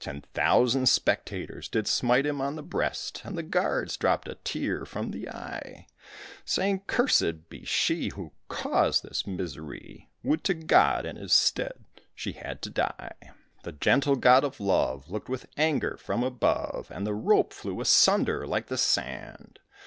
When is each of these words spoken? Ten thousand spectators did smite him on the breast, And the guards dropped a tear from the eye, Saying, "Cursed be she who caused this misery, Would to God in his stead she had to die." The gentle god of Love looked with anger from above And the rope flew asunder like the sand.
Ten 0.00 0.20
thousand 0.34 0.86
spectators 0.90 1.66
did 1.66 1.86
smite 1.88 2.26
him 2.26 2.42
on 2.42 2.56
the 2.56 2.62
breast, 2.62 3.22
And 3.24 3.38
the 3.38 3.42
guards 3.42 3.96
dropped 3.96 4.28
a 4.28 4.34
tear 4.34 4.84
from 4.84 5.12
the 5.12 5.30
eye, 5.30 5.86
Saying, 6.44 6.82
"Cursed 6.86 7.48
be 7.48 7.64
she 7.64 8.10
who 8.10 8.34
caused 8.48 9.02
this 9.02 9.26
misery, 9.26 10.10
Would 10.22 10.44
to 10.44 10.52
God 10.52 11.06
in 11.06 11.16
his 11.16 11.32
stead 11.32 11.86
she 12.14 12.32
had 12.32 12.60
to 12.64 12.68
die." 12.68 13.14
The 13.62 13.72
gentle 13.72 14.16
god 14.16 14.44
of 14.44 14.60
Love 14.60 15.08
looked 15.10 15.30
with 15.30 15.48
anger 15.56 15.96
from 15.96 16.22
above 16.22 16.88
And 16.90 17.06
the 17.06 17.14
rope 17.14 17.54
flew 17.54 17.80
asunder 17.80 18.46
like 18.46 18.66
the 18.66 18.76
sand. 18.76 19.58